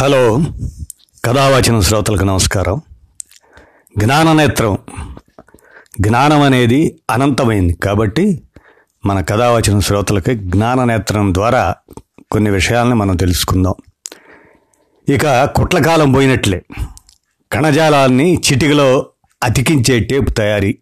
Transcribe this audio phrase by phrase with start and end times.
[0.00, 0.40] Hello.
[1.24, 2.80] కథావచన శ్రోతలకు నమస్కారం.
[3.98, 4.78] జ్ఞాననేత్రం
[6.00, 8.42] జ్ఞానం అనేది అనంతమైంది కాబట్టి
[9.06, 11.74] మన కథావచన శ్రోతలకి జ్ఞాననేత్రం ద్వారా
[12.30, 13.74] కొన్ని విషయాలను మనం తెలుసుకుందాం.
[15.08, 16.62] ఇక కుట్లకాలం పోయినట్లే.
[17.52, 19.06] కణజాలాన్ని చిటికలో
[19.44, 20.78] అతికించే టేపు తయారీ.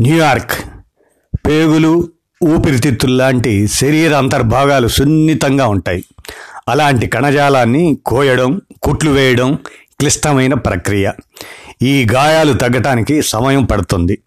[0.00, 0.60] న్యూయార్క్.
[1.46, 2.12] పేగులు
[2.44, 6.04] ఊపిరితిత్తులు లాంటి శరీర అంతర్భాగాలు సున్నితంగా ఉంటాయి.
[6.70, 9.58] అలాంటి కణజాలాన్ని కోయడం కుట్లు వేయడం
[10.00, 11.10] క్లిష్టమైన ప్రక్రియ.
[11.82, 14.18] ఈ గాయాలు తగ్గటానికి సమయం పడుతుంది.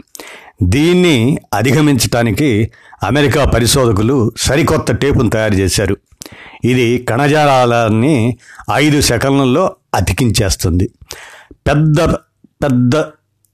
[0.64, 2.72] దీన్ని అధిగమించటానికి
[3.04, 5.98] అమెరికా పరిశోధకులు సరికొత్త టేపును తయారు చేశారు.
[6.64, 8.38] ఇది కణజాలాన్ని
[8.74, 10.90] ఐదు సెకండ్లలో అతికించేస్తుంది.
[11.54, 12.02] పెద్ద
[12.64, 13.04] పెద్ద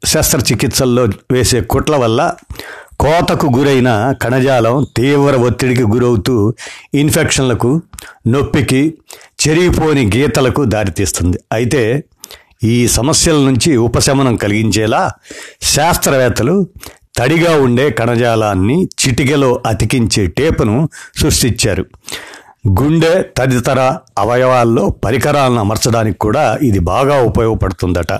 [0.05, 2.35] శస్త్రచికిత్సల్లో వేసే కుట్ల వల్ల
[2.99, 3.89] కోతకు గురైన
[4.21, 6.53] కణజాలం తీవ్ర ఒత్తిడికి గురవుతూ
[6.93, 7.81] ఇన్ఫెక్షన్లకు
[8.27, 8.81] నొప్పికి
[9.41, 11.37] చెరిగిపోని గీతలకు దారితీస్తుంది.
[11.51, 12.03] అయితే
[12.63, 15.01] ఈ సమస్యల నుంచి ఉపశమనం కలిగించేలా
[15.61, 16.55] శాస్త్రవేత్తలు
[17.17, 20.89] తడిగా ఉండే కణజాలాన్ని చిటికెలో అతికించే టేపును
[21.21, 21.85] సృష్టించారు.
[22.81, 23.79] గుండె తదితర
[24.17, 28.13] అవయవాల్లో పరికరాలను అమర్చడానికి కూడా ఇది బాగా ఉపయోగపడుతుందట.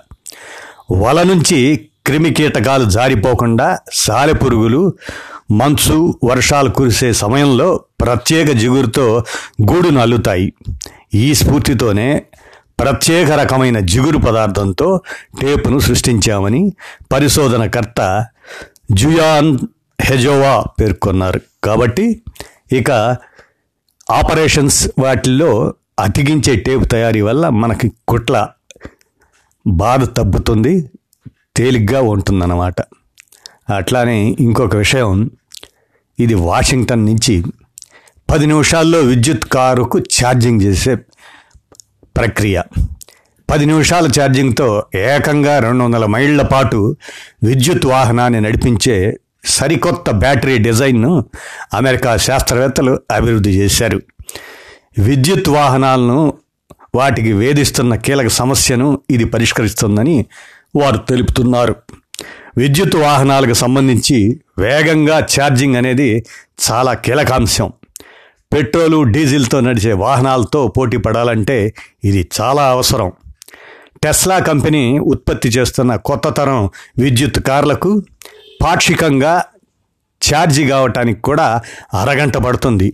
[0.91, 1.59] వల నుంచి
[2.05, 4.94] క్రిమికీటకాలు జారిపోకుండా సాలెపురుగులు
[5.52, 9.23] మంచు వర్షాలు కురిసే సమయంలో ప్రత్యేక జిగురుతో
[9.61, 10.53] గూడును అల్లుతాయి.
[11.14, 12.23] ఈ స్ఫూర్తితోనే
[12.80, 15.02] ప్రత్యేక రకమైన జిగురు పదార్థంతో
[15.42, 16.73] టేపును సృష్టించామని
[17.11, 18.25] పరిశోధనకర్త
[18.92, 19.58] జుయాన్
[20.02, 21.42] హెజోవా పేర్కొన్నారు.
[21.64, 22.22] కాబట్టి
[22.72, 22.92] ఇక
[24.11, 28.47] ఆపరేషన్స్ వాటిల్లో అతికించే టేపు తయారీ వల్ల మనకి కుట్ల
[29.67, 30.89] బాధ తగ్గుతుంది
[31.59, 32.81] తేలిగ్గా ఉంటుందన్నమాట.
[33.75, 35.31] అట్లానే ఇంకొక విషయం
[36.19, 37.43] ఇది వాషింగ్టన్ నుంచి
[38.29, 40.95] పది నిమిషాల్లో విద్యుత్ కారుకు ఛార్జింగ్ చేసే
[42.17, 42.61] ప్రక్రియ.
[43.49, 46.95] పది నిమిషాల ఛార్జింగ్తో ఏకంగా రెండు వందల మైళ్ళ పాటు
[47.43, 51.25] విద్యుత్ వాహనాన్ని నడిపించే సరికొత్త బ్యాటరీ డిజైన్ను
[51.73, 54.02] అమెరికా శాస్త్రవేత్తలు అభివృద్ధి చేశారు.
[54.98, 56.33] విద్యుత్ వాహనాలను
[56.95, 60.26] వాటికి వేధిస్తున్న కీలక సమస్యను ఇది పరిష్కరిస్తుందని
[60.76, 61.76] వారు తెలుపుతున్నారు.
[62.58, 66.26] విద్యుత్ వాహనాలకు సంబంధించి వేగంగా ఛార్జింగ్ అనేది
[66.72, 67.73] చాలా కీలకాంశం.
[68.54, 71.73] పెట్రోలు డీజిల్తో నడిచే వాహనాలతో పోటీ పడాలంటే
[72.04, 73.11] ఇది చాలా అవసరం.
[74.04, 78.04] టెస్లా కంపెనీ ఉత్పత్తి చేస్తున్న కొత్త తరం విద్యుత్ కార్లకు
[78.61, 79.44] పాక్షికంగా
[80.22, 81.61] ఛార్జీ కావటానికి కూడా
[81.94, 82.94] అరగంట పడుతుంది.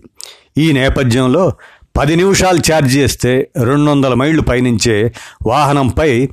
[0.58, 1.54] ఈ నేపథ్యంలో
[1.98, 5.14] పది నిమిషాలు ఛార్జ్ చేస్తే రెండు వందల మైళ్ళు పయనించే
[5.48, 6.30] వాహనంపై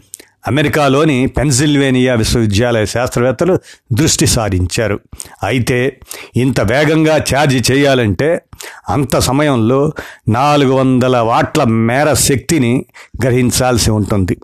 [0.46, 3.58] అమెరికాలోని పెన్సిల్వేనియా విశ్వవిద్యాలయ శాస్త్రవేత్తలు
[3.92, 5.00] దృష్టి సారించారు.
[5.42, 6.00] అయితే
[6.36, 8.42] ఇంత వేగంగా ఛార్జ్ చేయాలంటే
[8.88, 9.92] అంత సమయంలో
[10.28, 12.86] నాలుగు వందల వాట్ల మేర శక్తిని
[13.24, 14.36] గ్రహించాల్సి ఉంటుంది.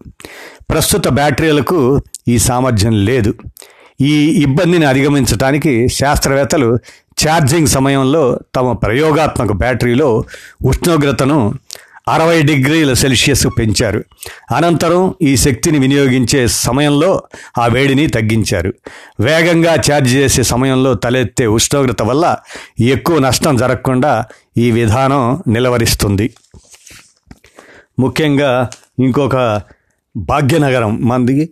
[0.70, 3.34] ప్రస్తుత బ్యాటరీలకు ఈ సామర్థ్యం లేదు.
[4.00, 6.78] ఈ ఇబ్బందిని అధిగమించడానికి శాస్త్రవేత్తలు
[7.24, 10.24] ఛార్జింగ్ సమయంలో తమ ప్రయోగాత్మక బ్యాటరీలో
[10.64, 11.54] ఉష్ణోగ్రతను
[12.08, 14.04] అరవై డిగ్రీల సెల్సియస్ పెంచారు.
[14.56, 17.22] అనంతరం ఈ శక్తిని వినియోగించే సమయంలో
[17.58, 18.74] ఆ వేడిని తగ్గించారు.
[19.20, 22.36] వేగంగా ఛార్జ్ చేసే సమయంలో తలెత్తే ఉష్ణోగ్రత వల్ల
[22.80, 24.24] ఎక్కువ నష్టం జరగకుండా
[24.58, 26.34] ఈ విధానం నిలవరిస్తుంది.
[27.98, 29.60] ముఖ్యంగా ఇంకొక
[30.16, 31.50] భాగ్యనగరం మంది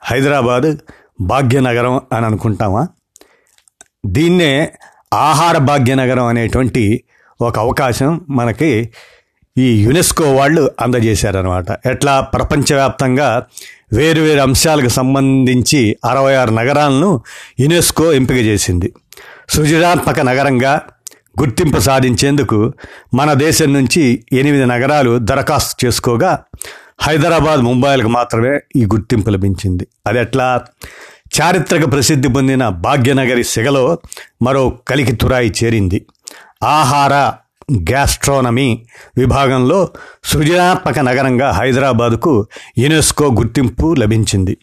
[0.00, 0.76] హైదరాబాద్
[1.20, 2.88] భాగ్యనగరం అని అనుకుంటామా?
[4.06, 4.72] దీన్నే
[5.16, 7.02] ఆహార భాగ్యనగరం అనేటువంటి
[7.40, 8.90] ఒక అవకాశం మనకి
[9.58, 12.20] ఈ యునెస్కో వాళ్ళు అందజేశారనమాట ఎట్లా?
[12.20, 13.42] ప్రపంచవ్యాప్తంగా
[13.92, 17.20] వేరు వేరు అంశాలకు సంబంధించి అరవై ఆరు నగరాలను
[17.60, 18.92] యునెస్కో ఎంపిక చేసింది.
[19.48, 20.80] సృజనాత్మక నగరంగా
[21.40, 22.72] గుర్తింపు సాధించేందుకు
[23.14, 26.38] మన దేశం నుంచి ఎనిమిది నగరాలు దరఖాస్తు చేసుకోగా
[27.00, 29.86] హైదరాబాద్ ముంబైలకు మాత్రమే ఈ గుర్తింపు లభించింది.
[30.06, 30.60] అది ఎట్లా
[31.40, 33.98] చారిత్రక ప్రసిద్ధి పొందిన భాగ్యనగరి సెగలో
[34.42, 36.06] మరో కలికి తురాయి చేరింది.
[36.62, 37.32] ఆహార
[37.72, 38.82] గ్యాస్ట్రోనమీ
[39.18, 39.88] విభాగంలో
[40.24, 42.46] సృజనాత్మక నగరంగా హైదరాబాదుకు
[42.78, 44.56] యునెస్కో గుర్తింపు లభించింది.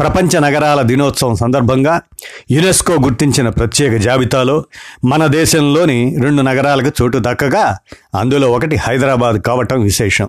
[0.00, 2.00] ప్రపంచ నగరాల దినోత్సవం సందర్భంగా
[2.50, 4.64] యునెస్కో గుర్తించిన ప్రత్యేక జాబితాలో
[5.04, 7.78] మన దేశంలోని రెండు నగరాలకు చోటు దక్కగా
[8.14, 10.28] అందులో ఒకటి హైదరాబాద్ కావటం విశేషం.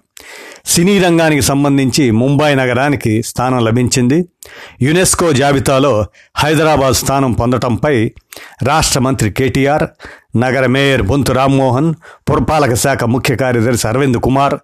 [0.71, 4.17] సినీ రంగానికి సంబంధించి ముంబై నగరానికి స్థానం లభించింది.
[4.81, 5.91] యునెస్కో జాబితాలో
[6.41, 7.93] హైదరాబాద్ స్థానం పొందటంపై
[8.69, 9.85] రాష్ట్ర మంత్రి కేటీఆర్
[10.43, 11.89] నగర మేయర్ బొంతు రామ్మోహన్
[12.29, 14.55] పురపాలక శాఖ ముఖ్య కార్యదర్శి అరవింద్ కుమార్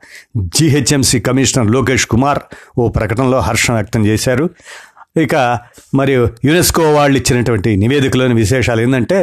[0.57, 2.41] జీహెచ్ఎంసీ కమిషనర్ లోకేష్ కుమార్
[2.77, 4.47] ఓ ప్రకటనలో హర్షం వ్యక్తం చేశారు.
[5.23, 5.35] ఇక
[5.95, 9.17] మరియు యునెస్కో వాళ్ళు ఇచ్చినటువంటి నివేదికలోని విశేషాలు ఏంటంటే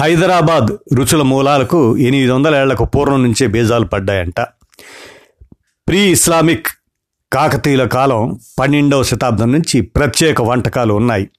[0.00, 4.40] హైదరాబాద్ రుచుల మూలాలకు ఎనిమిది వందల ఏళ్ళకు పూర్వం నుంచే బీజాలు పడ్డాయంట.
[5.88, 6.66] ప్రీ ఇస్లామిక్
[7.32, 11.30] కాకతీయుల కాలం పన్నెండవ శతాబ్దం నుంచి ప్రత్యేక వంటకాలు ఉన్నాయి.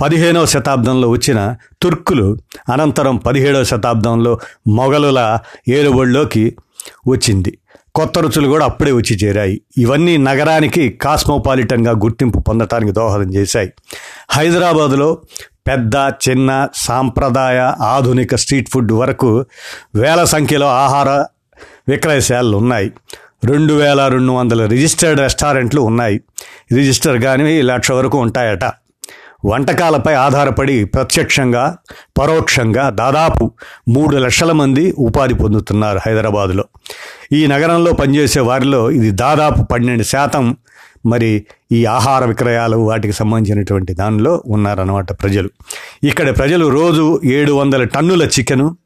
[0.00, 2.36] పదిహేనవ శతాబ్దంలో వచ్చిన తుర్కులు
[2.72, 4.38] అనంతరం పదిహేడవ శతాబ్దంలో
[4.68, 5.38] మొఘలుల
[5.68, 6.56] ఏలుబడిలోకి
[7.08, 7.58] వచ్చింది.
[7.94, 9.60] కొత్త రుచులు కూడా అప్పుడే వచ్చి చేరాయి.
[9.78, 13.72] ఇవన్నీ నగరానికి కాస్మోపాలిటన్గా గుర్తింపు పొందటానికి దోహదం చేశాయి.
[14.30, 15.18] హైదరాబాదులో
[15.66, 19.44] పెద్ద చిన్న సాంప్రదాయ ఆధునిక స్ట్రీట్ ఫుడ్ వరకు
[19.94, 21.24] వేల సంఖ్యలో ఆహార
[21.88, 22.92] విక్రయశాలలు ఉన్నాయి.
[23.44, 26.20] రెండు వేల రెండు వందల రిజిస్టర్డ్ రెస్టారెంట్లు ఉన్నాయి.
[26.72, 28.64] రిజిస్టర్ కానీ లక్ష వరకు ఉంటాయట.
[29.44, 31.76] వంటకాలపై ఆధారపడి ప్రత్యక్షంగా
[32.18, 33.50] పరోక్షంగా దాదాపు
[33.88, 36.64] మూడు లక్షల మంది ఉపాధి పొందుతున్నారు హైదరాబాదులో.
[37.32, 40.56] ఈ నగరంలో పనిచేసే వారిలో ఇది దాదాపు పన్నెండు శాతం
[41.06, 45.50] మరి ఈ ఆహార విక్రయాలు వాటికి సంబంధించినటువంటి దానిలో ఉన్నారన్నమాట ప్రజలు.
[46.04, 48.76] ఇక్కడ ప్రజలు రోజు ఏడు వందల టన్నుల చికెను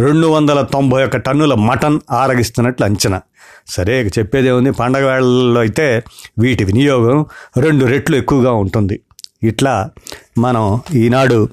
[0.00, 3.22] రెండు వందల తొంభై ఒక్క టన్నుల మటన్ ఆరగిస్తున్నట్లు అంచనా.
[3.66, 4.70] సరే చెప్పేదే ఉంది.
[4.70, 6.02] పండగ వేళల్లో అయితే
[6.38, 7.26] వీటి వినియోగం
[7.56, 9.00] రెండు రెట్లు ఎక్కువగా ఉంటుంది.
[9.42, 9.90] ఇట్లా
[10.38, 11.48] మనం ఈనాడు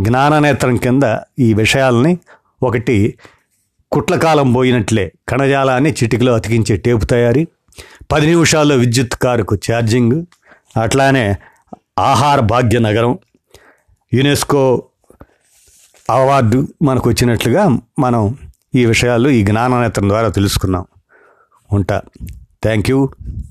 [0.00, 1.02] జ్ఞాననేత్రం కింద
[1.38, 2.18] ఈ విషయాల్ని
[2.62, 3.14] ఒకటి
[3.92, 7.46] కుట్లకాలం పోయినట్లే కణజాలాన్ని చిటికలో అతికించే టేపు తయారీ
[8.12, 10.24] పది నిమిషాల్లో విద్యుత్ కారుకు ఛార్జింగ్
[10.76, 11.36] అట్లానే
[11.98, 13.18] ఆహార భాగ్య నగరం
[14.14, 14.84] యునెస్కో
[16.10, 18.36] అవార్డు మనకు వచ్చినట్లుగా మనం
[18.74, 20.84] ఈ విషయాలు ఈ జ్ఞాననేత్రం ద్వారా తెలుసుకున్నాం.
[21.72, 22.02] ఉంటా.
[22.62, 23.10] Thank you.